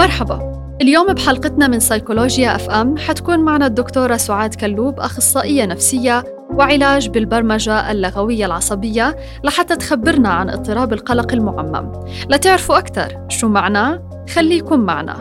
[0.00, 0.52] مرحبا.
[0.82, 8.46] اليوم بحلقتنا من سيكولوجيا FM حتكون معنا الدكتورة سعاد كلوب أخصائية نفسية وعلاج بالبرمجة اللغوية
[8.46, 11.92] العصبية لحتى تخبرنا عن اضطراب القلق المعمم.
[12.30, 15.16] لتعرفوا أكثر شو معناه خليكم معنا.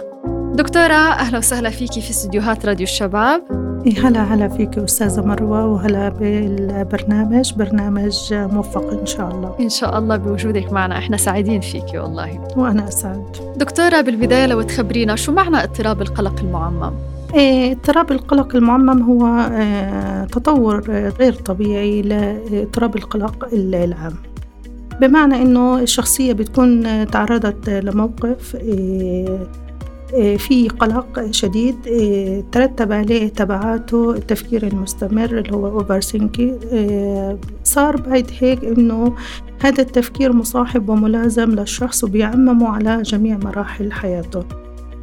[0.54, 3.69] دكتورة أهلا وسهلا فيكي في استديوهات راديو الشباب.
[3.88, 7.54] هلا هلا فيك أستاذة مروة وهلا بالبرنامج.
[7.54, 9.56] برنامج موفق إن شاء الله.
[9.60, 10.98] إن شاء الله بوجودك معنا.
[10.98, 12.48] إحنا سعيدين فيك والله.
[12.58, 13.24] وأنا أسعد.
[13.58, 16.92] دكتورة بالبداية لو تخبرينا شو معنى اضطراب القلق المعمم؟
[17.36, 20.82] اضطراب القلق المعمم هو آه تطور
[21.20, 24.14] غير طبيعي لاضطراب القلق العام.
[25.02, 29.40] بمعنى إنه الشخصية بتكون تعرضت لموقف آه،
[30.38, 36.00] في قلق شديد آه، ترتب عليه تبعاته التفكير المستمر اللي هو اوفر
[36.74, 39.16] آه، صار بعد هيك إنه
[39.62, 44.44] هذا التفكير مصاحب وملازم للشخص وبيعممه على جميع مراحل حياته.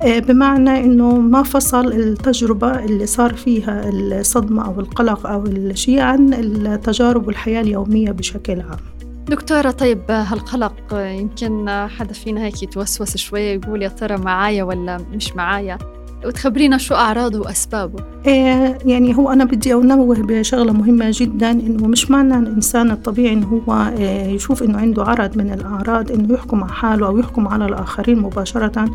[0.05, 7.27] بمعنى إنه ما فصل التجربة اللي صار فيها الصدمة أو القلق أو الشيء عن التجارب
[7.27, 8.95] والحياة اليومية بشكل عام.
[9.28, 15.33] دكتورة طيب هالقلق يمكن حدا فينا هيك يتوسوس شوية يقول يا ترى معايا ولا مش
[15.33, 15.78] معايا؟
[16.25, 18.05] وتخبرينا شو أعراضه وأسبابه.
[18.27, 23.62] إيه يعني هو أنا بدي أنوه بشغلة مهمة جدا إنه مش معنى الإنسان الطبيعي إنه
[23.69, 27.64] هو إيه يشوف إنه عنده عرض من الأعراض إنه يحكم على حاله أو يحكم على
[27.64, 28.91] الآخرين مباشرة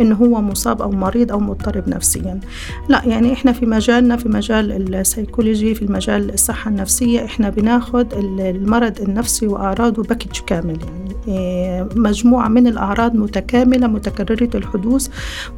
[0.00, 2.40] إنه هو مصاب أو مريض أو مضطرب نفسيا.
[2.88, 9.00] لا يعني إحنا في مجالنا في مجال السيكولوجي في المجال الصحة النفسية إحنا بناخد المرض
[9.00, 15.08] النفسي وأعراضه package كامل يعني إيه مجموعة من الأعراض متكاملة متكررة الحدوث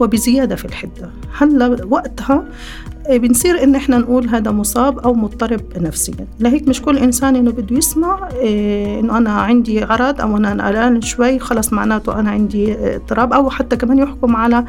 [0.01, 1.03] وبزيادة في الحدة.
[1.38, 2.44] هلا وقتها
[3.10, 6.27] بنصير إن إحنا نقول هذا مصاب أو مضطرب نفسيا.
[6.41, 11.02] لهيك مش كل إنسان إنه بده يسمع إيه إنه أنا عندي عرض أو أنا قلقان
[11.02, 14.64] شوي خلص معناته أنا عندي اضطراب أو حتى كمان يحكم على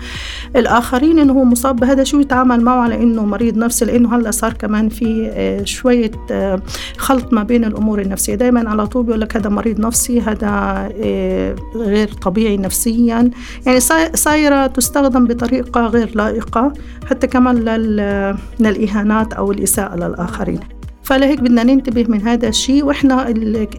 [0.56, 4.54] الآخرين إنه هو مصاب بهذا شو يتعامل معه على إنه مريض نفسي لإنه هلأ صار
[4.54, 6.60] كمان في إيه شوية إيه
[6.98, 8.36] خلط ما بين الأمور النفسية.
[8.36, 13.32] دائما على طول بيقول لك هذا مريض نفسي هذا إيه غير طبيعي نفسيا.
[13.66, 13.80] يعني
[14.14, 16.74] صايرة تستخدم بطريقة غير لائقة
[17.10, 18.25] حتى كمان لل
[18.60, 20.60] من الإهانات أو الإساءة للآخرين
[21.04, 23.34] فلهيك بدنا ننتبه من هذا الشيء وإحنا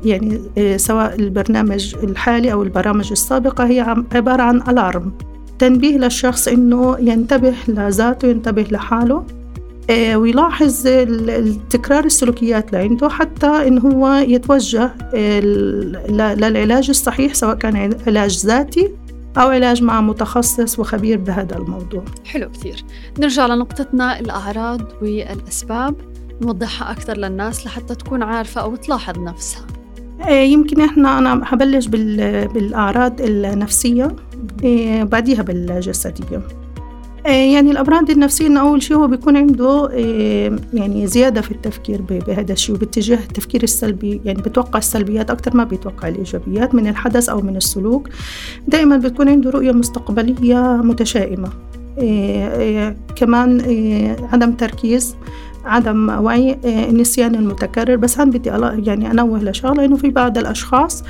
[0.04, 5.12] يعني آه، سواء البرنامج الحالي أو البرامج السابقة هي عبارة عن الارم
[5.58, 9.24] تنبيه للشخص إنه ينتبه لذاته ينتبه لحاله
[9.90, 10.88] آه، ويلاحظ
[11.70, 14.90] تكرار السلوكيات اللي عنده حتى إن هو يتوجه
[16.08, 18.92] للعلاج الصحيح سواء كان علاج ذاتي
[19.36, 22.04] أو علاج مع متخصص وخبير بهذا الموضوع.
[22.24, 22.84] حلو كثير.
[23.18, 25.94] نرجع لنقطتنا الأعراض والأسباب.
[26.42, 29.66] نوضحها أكثر للناس لحتى تكون عارفة أو تلاحظ نفسها.
[30.26, 34.16] إيه، يمكن إحنا أنا هبلش بالأعراض النفسية
[34.62, 36.42] إيه، بعديها بالجسدية.
[37.26, 42.52] يعني الأمراض النفسية إنه أول شيء هو بيكون عنده إيه، يعني زيادة في التفكير بهذا
[42.52, 47.56] الشيء وباتجاه التفكير السلبي يعني بتوقع السلبيات أكثر ما بيتوقع الإيجابيات من الحدث أو من
[47.56, 48.08] السلوك.
[48.68, 51.48] دائما بتكون عنده رؤية مستقبلية متشائمة
[51.98, 53.60] إيه كمان
[54.32, 55.16] عدم تركيز
[55.64, 57.96] عدم وعي النسيان المتكرر.
[57.96, 58.48] بس هون بدي
[58.86, 61.06] يعني أنوه لشغلة إنه في بعض الأشخاص آه،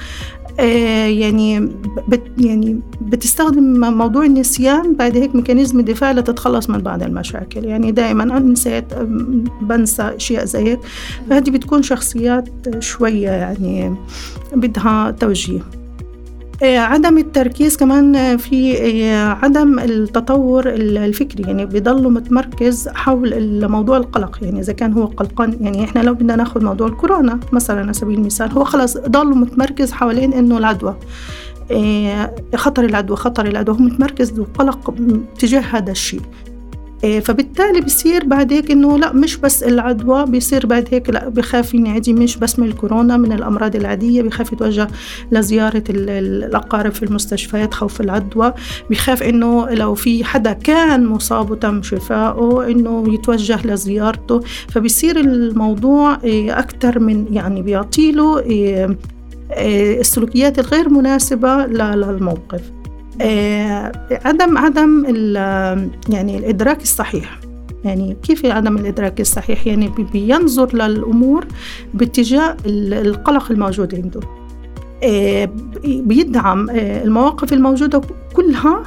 [0.59, 1.61] يعني
[2.09, 7.65] بت يعني بتستخدم موضوع النسيان بعد هيك ميكانيزم دفاع لتتخلص من بعض المشاكل.
[7.65, 8.85] يعني دائما أنا نسيت
[9.63, 10.81] بنسى أشياء زي هيك.
[11.31, 13.95] فهذه بتكون شخصيات شوية يعني
[14.53, 15.61] بدها توجيه.
[15.61, 15.86] آه،
[16.63, 21.43] عدم التركيز كمان في آه، عدم التطور الفكري.
[21.43, 24.39] يعني بيضل متمركز حول موضوع القلق.
[24.43, 28.19] يعني إذا كان هو قلقان يعني إحنا لو بدنا ناخذ موضوع الكورونا مثلا على سبيل
[28.19, 30.97] المثال هو خلص ضل متمركز حوالين إنه العدوى.
[31.71, 33.75] آه، خطر العدوى خطر العدوى.
[33.75, 34.95] هو متمركز وقلق
[35.39, 36.21] تجاه هذا الشيء.
[37.25, 42.13] فبالتالي بصير بعد هيك إنه لا مش بس العدوى بصير بعد هيك لا بخاف ينعدي
[42.13, 44.89] مش بس من الكورونا من الأمراض العادية بخاف يتوجه
[45.33, 48.53] لزيارة الأقارب في المستشفيات خوف العدوى
[48.91, 54.41] بخاف إنه لو في حدا كان مصاب وتم شفائه إنه يتوجه لزيارته.
[54.69, 58.97] فبصير الموضوع إيه، أكثر من يعني بيعطيله إيه،
[60.01, 62.61] السلوكيات الغير مناسبة للموقف.
[64.25, 65.05] عدم عدم
[66.09, 67.41] يعني الإدراك الصحيح.
[67.85, 71.47] يعني كيف عدم الإدراك الصحيح؟ يعني بينظر للأمور
[71.95, 74.21] باتجاه القلق الموجود عنده.
[75.03, 75.49] آه،
[75.85, 78.01] بيدعم آه، المواقف الموجودة
[78.35, 78.83] كلها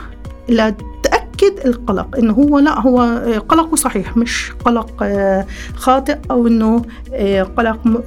[0.49, 2.99] لتأكد القلق إنه هو لا هو
[3.49, 5.03] قلقه صحيح مش قلق
[5.75, 6.81] خاطئ أو إنه
[7.57, 8.03] قلق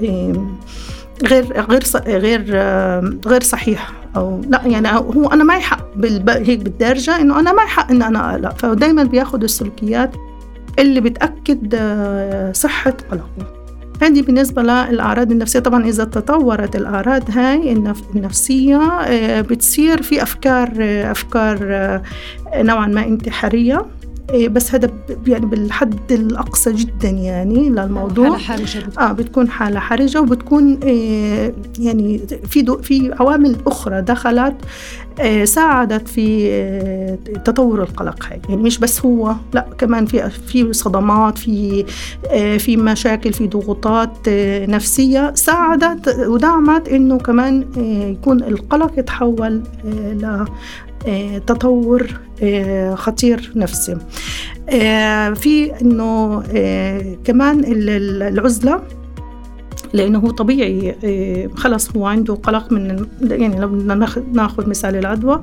[1.25, 2.57] غير غير غير
[3.27, 4.02] غير صحيح.
[4.17, 5.87] أو لا يعني هو أنا معي حق
[6.29, 10.17] هيك بالدرجة إنه أنا معي حق ان أنا اقلق فدائما بياخذ السلوكيات
[10.79, 13.63] اللي بتأكد آه، صحة قلقه.
[14.03, 15.61] هذه بالنسبة للأعراض النفسية.
[15.61, 17.73] طبعا إذا تطورت الأعراض هاي
[18.15, 21.59] النفسية آه، بتصير في أفكار آه، أفكار
[22.55, 23.87] نوعا ما انتحارية.
[24.31, 24.91] بس هذا
[25.27, 29.05] يعني بالحد الأقصى جدا يعني للموضوع حالة حرجة بتكون.
[29.05, 34.57] آه بتكون حالة حرجة وبتكون إيه يعني في في عوامل أخرى دخلت
[35.21, 40.73] إيه ساعدت في إيه تطور القلق هاي يعني مش بس هو لا كمان في في
[40.73, 41.85] صدمات في
[42.31, 49.63] إيه في مشاكل في ضغوطات إيه نفسية ساعدت ودعمت إنه كمان إيه يكون القلق يتحول
[49.85, 50.45] إيه آه،
[51.47, 53.97] تطور آه، خطير نفسي.
[54.69, 56.43] آه، في إنه
[57.25, 58.83] كمان العزلة
[59.93, 60.97] لأنه هو طبيعي
[61.55, 65.41] خلص هو عنده قلق من يعني لو بدنا ناخذ مثال العدوى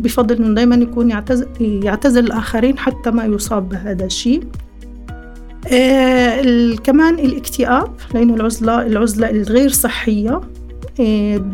[0.00, 4.42] بفضل إنه دائما يكون يعتزل, يعتزل الآخرين حتى ما يصاب بهذا الشيء.
[6.84, 10.40] كمان الاكتئاب لأنه العزلة العزلة الغير صحية.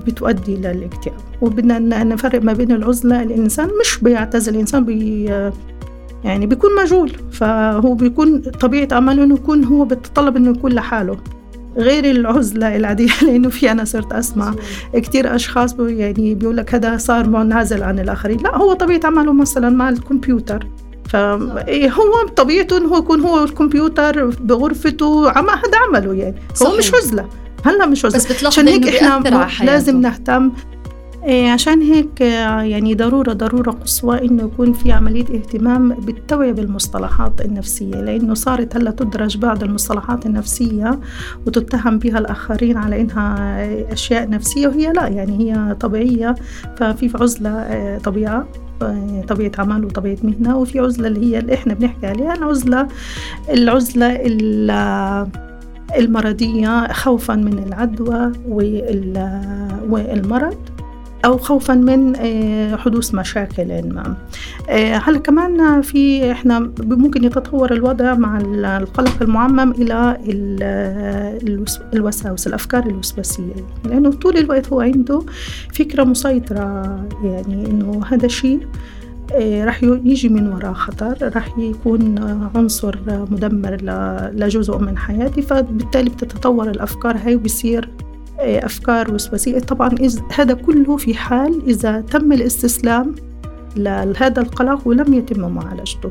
[0.06, 5.30] بتؤدي للاكتئاب وبدنا نفرق ما بين العزلة الإنسان مش بيعتزل الإنسان بي
[6.24, 7.12] يعني بيكون مجهول.
[7.32, 11.16] فهو بيكون طبيعة عمله إنه يكون هو بيتطلب إنه يكون لحاله.
[11.76, 14.54] غير العزلة العادية لأنه في أنا صرت أسمع
[14.94, 18.38] كتير أشخاص يعني بيقول لك هذا صار منعزل عن الآخرين.
[18.40, 20.66] لا هو طبيعة عمله مثلا مع الكمبيوتر.
[21.08, 21.92] فهو إيه،
[22.36, 26.34] طبيعته إنه هو يكون هو الكمبيوتر بغرفته عم هذا عمله يعني.
[26.62, 27.28] هو مش عزلة.
[27.64, 30.52] هلا مش عزله بس عشان هيك إحنا لازم نهتم.
[31.24, 37.94] إيه عشان هيك يعني ضرورة ضرورة قصوى إنه يكون في عملية اهتمام بالتوعية بالمصطلحات النفسية
[37.94, 41.00] لأنه صارت هلأ تدرج بعض المصطلحات النفسية
[41.46, 46.34] وتتهم بها الآخرين على إنها أشياء نفسية وهي لا يعني هي طبيعية.
[46.76, 48.48] ففي عزلة آه، طبيعة
[48.82, 52.88] آه، طبيعة عمل وطبيعة مهنة وفي عزلة اللي هي اللي إحنا بنحكي عليها العزلة
[53.50, 54.08] العزلة
[55.96, 58.32] المرضية خوفا من العدوى
[59.88, 60.58] والمرض
[61.24, 64.16] أو خوفا من آه، حدوث مشاكل ما.
[64.68, 68.38] آه، هل كمان في إحنا ممكن يتطور الوضع مع
[68.76, 70.18] القلق المعمم إلى
[71.94, 73.54] الوساوس الأفكار الوسواسية.
[73.84, 75.22] لأنه طول الوقت هو عنده
[75.74, 78.60] فكرة مسيطرة يعني إنه هذا الشيء
[79.34, 82.18] آه، رح يجي من وراء خطر رح يكون
[82.54, 83.76] عنصر مدمر
[84.34, 87.88] لجزء من حياتي فبالتالي بتتطور الأفكار هاي وبصير
[88.38, 89.58] أفكار وسواسية.
[89.58, 89.90] طبعا
[90.34, 93.14] هذا كله في حال إذا تم الاستسلام
[93.76, 96.10] لهذا القلق ولم يتم معالجته.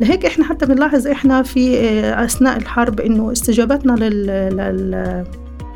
[0.00, 4.26] لهيك إحنا حتى بنلاحظ إحنا في آه، أثناء الحرب إنه استجابتنا لل,
[4.56, 5.24] لل...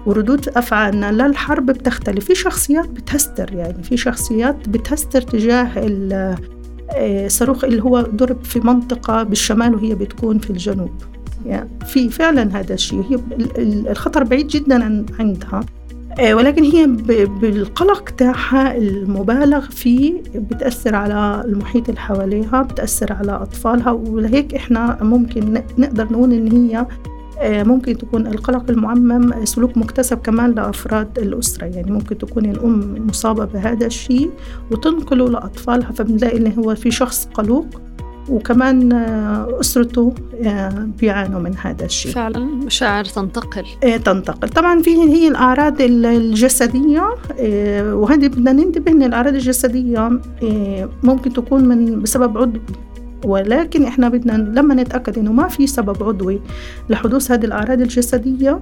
[0.06, 2.24] وردود أفعالنا للحرب بتختلف.
[2.24, 6.55] في شخصيات بتهستر يعني في شخصيات بتهستر تجاه الصاروخ
[6.90, 7.28] آه،
[7.64, 10.90] اللي هو ضرب في منطقة بالشمال وهي بتكون في الجنوب.
[11.46, 13.04] يعني في فعلا هذا الشيء.
[13.10, 13.18] هي
[13.90, 15.60] الخطر بعيد جدا عندها.
[16.18, 16.86] آه، ولكن هي
[17.26, 25.62] بالقلق تاعها المبالغ فيه بتأثر على المحيط اللي حواليها بتأثر على أطفالها ولهيك إحنا ممكن
[25.78, 26.86] نقدر نقول إن هي
[27.42, 31.64] ممكن تكون القلق المعمم سلوك مكتسب كمان لأفراد الأسرة.
[31.64, 34.30] يعني ممكن تكون الأم مصابة بهذا الشيء
[34.70, 37.66] وتنقله لأطفالها فبنلاقي إن هو في شخص قلوق
[38.28, 40.14] وكمان آه، أسرته
[40.44, 42.12] آه، بيعانوا من هذا الشيء.
[42.12, 43.64] فعلا مشاعر تنتقل.
[43.82, 44.48] إيه تنتقل.
[44.48, 47.14] طبعا في هي الأعراض الجسدية
[47.92, 50.20] وهذه بدنا ننتبه أن الأعراض الجسدية
[51.02, 52.60] ممكن تكون من بسبب عضوي
[53.26, 56.40] ولكن إحنا بدنا لما نتأكد إنه ما في سبب عضوي
[56.88, 58.60] لحدوث هذه الأعراض الجسدية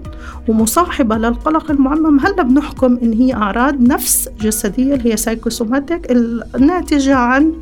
[0.49, 6.11] ومصاحبة للقلق المعمم هلأ بنحكم إن هي أعراض نفس جسدية اللي هي سايكوسوماتيك
[6.55, 7.53] الناتجه عن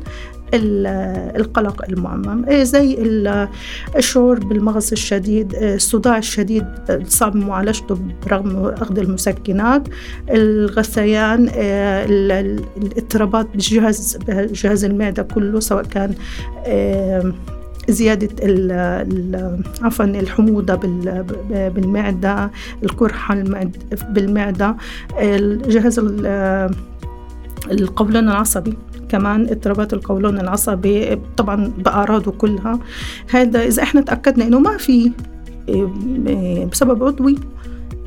[0.53, 2.45] القلق المعمم.
[2.45, 2.97] إيه، زي
[3.95, 6.65] الشعور بالمغص الشديد إيه، الصداع الشديد
[7.07, 9.87] صعب معالجته برغم أخذ المسكنات.
[10.29, 12.05] الغثيان إيه،
[12.77, 16.13] الاضطرابات بجهاز جهاز المعدة كله سواء كان
[17.89, 18.29] زيادة
[19.81, 20.75] عفوا الحموضة
[21.49, 22.51] بالمعدة
[22.83, 23.43] القرحة
[24.09, 24.75] بالمعدة.
[25.19, 25.99] الجهاز
[27.71, 28.77] القولون العصبي.
[29.13, 32.79] كمان اضطرابات القولون العصبي طبعا بأعراضه كلها.
[33.29, 35.11] هذا إذا إحنا تأكدنا إنه ما في
[36.71, 37.35] بسبب عضوي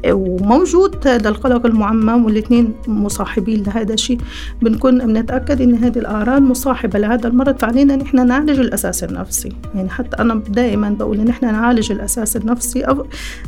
[0.06, 4.18] وموجود هذا القلق المعمم والاثنين مصاحبين لهذا الشيء.
[4.62, 9.52] بنكون بنتأكد إن هذه الأعراض مصاحبة لهذا المرض فعلينا نحن نعالج الأساس النفسي.
[9.74, 12.82] يعني حتى أنا دائما بقول إن نحن نعالج الأساس النفسي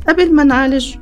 [0.09, 0.95] قبل ما نعالج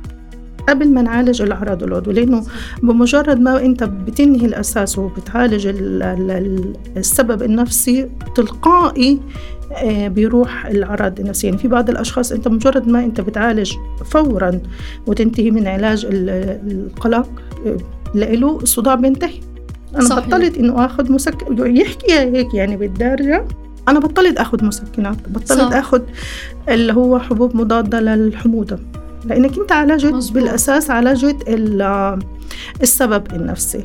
[0.69, 2.43] قبل ما نعالج الأعراض العضوية لأنه
[2.83, 5.67] بمجرد ما أنت بتنهي الأساس وبتعالج
[6.97, 9.19] السبب النفسي تلقائي
[9.71, 13.73] آه، بيروح الأعراض النفسية يعني في بعض الأشخاص أنت مجرد ما أنت بتعالج
[14.05, 14.61] فورا
[15.07, 17.29] وتنتهي من علاج القلق
[17.65, 17.77] آه،
[18.15, 19.39] لإله الصداع بينتهي
[19.95, 20.27] أنا صحيح.
[20.27, 23.45] بطلت إنه آخذ مسكن يحكي هيك يعني بالدارجة
[23.87, 25.73] أنا بطلت آخذ مسكنات بطلت صح.
[25.73, 26.01] آخذ
[26.69, 28.79] اللي هو حبوب مضادة للحموضة
[29.25, 30.33] لأنك أنت عالجت مزبوط.
[30.33, 31.49] بالأساس عالجت
[32.81, 33.81] السبب النفسي.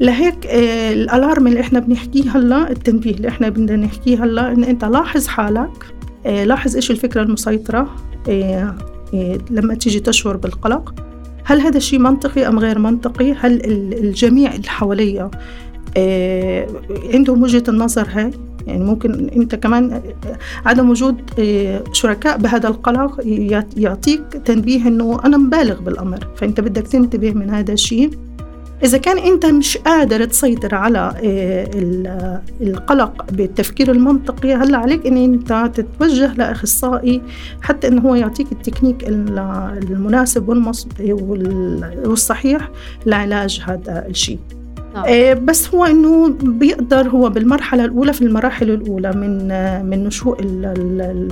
[0.00, 4.84] لهيك آه، الألارم اللي إحنا بنحكيه هلأ التنبيه اللي إحنا بدنا نحكيه هلأ إن أنت
[4.84, 5.86] لاحظ حالك
[6.26, 7.96] آه، لاحظ إيش الفكرة المسيطرة
[8.28, 8.74] آه،
[9.50, 10.94] لما تيجي تشعر بالقلق.
[11.44, 13.60] هل هذا الشيء منطقي أم غير منطقي؟ هل
[14.04, 15.30] الجميع اللي حواليا
[17.14, 18.30] عندهم وجهة النظر هاي؟
[18.66, 20.02] يعني ممكن انت كمان
[20.66, 21.16] عدم وجود
[21.92, 23.20] شركاء بهذا القلق
[23.76, 28.10] يعطيك تنبيه انه أنا مبالغ بالامر فانت بدك تنتبه من هذا الشيء
[28.84, 35.70] إذا كان أنت مش قادر تسيطر على آه، القلق بالتفكير المنطقي هلأ عليك أن أنت
[35.74, 37.22] تتوجه لأخصائي
[37.62, 40.48] حتى أنه هو يعطيك التكنيك المناسب
[42.04, 42.70] والصحيح
[43.06, 44.38] لعلاج هذا الشيء.
[44.52, 44.61] آه،
[45.34, 50.40] بس هو إنه بيقدر هو بالمرحلة الأولى في المراحل الأولى من آه، من نشوء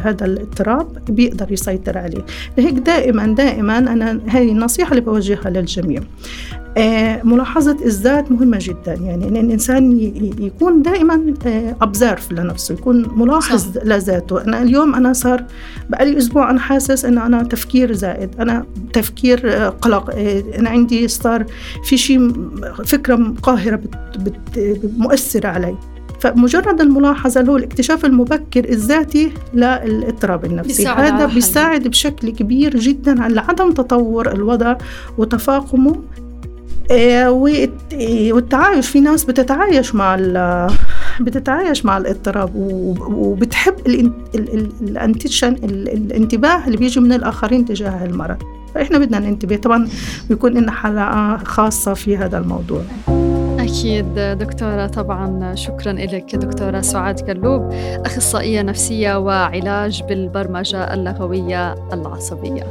[0.02, 2.24] هذا الاضطراب بيقدر يسيطر عليه.
[2.58, 6.00] لهيك دائما دائما أنا هذه النصيحة اللي بوجهها للجميع.
[6.02, 6.69] آه،
[7.24, 8.94] ملاحظة الذات مهمة جدا.
[8.94, 10.00] يعني إن الإنسان
[10.38, 11.34] يكون دائما
[11.82, 13.84] أبزرف لنفسه يكون ملاحظ صح.
[13.84, 14.44] لذاته.
[14.44, 15.44] أنا اليوم أنا صار
[15.88, 20.10] بقالي أسبوع أنا حاسس إن أنا تفكير زائد أنا تفكير قلق
[20.58, 21.44] أنا عندي صار
[21.84, 22.32] في شيء
[22.84, 25.76] فكرة قاهرة بت بت مؤثرة علي.
[26.20, 30.86] فمجرد الملاحظة اللي هو الاكتشاف المبكر الذاتي للاضطراب النفسي.
[30.88, 34.76] هذا بيساعد بشكل كبير جدا على عدم تطور الوضع
[35.18, 36.19] وتفاقمه آه،
[38.32, 40.16] والتعايش في ناس بتتعايش مع
[41.20, 42.50] بتتعايش مع الاضطراب
[43.14, 43.74] وبتحب
[44.82, 48.36] الانتشن الانتباه اللي بيجي من الآخرين تجاه المرض.
[48.74, 49.56] فإحنا بدنا ننتبه.
[49.56, 49.88] طبعا
[50.28, 52.82] بيكون لنا حلقة خاصة في هذا الموضوع.
[53.58, 57.68] أكيد دكتورة طبعا شكرا لك دكتورة سعاد كلوب
[58.06, 62.66] أخصائية نفسية وعلاج بالبرمجة اللغوية العصبية.